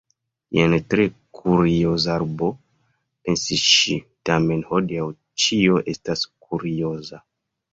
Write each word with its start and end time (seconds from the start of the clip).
"Jen 0.57 0.71
tre 0.93 1.03
kurioza 1.39 2.11
arbo," 2.19 2.47
pensis 3.27 3.67
ŝi. 3.75 3.99
"Tamen 4.31 4.67
hodiaŭ 4.71 5.07
ĉio 5.45 5.79
estas 5.95 6.25
kurioza. 6.49 7.25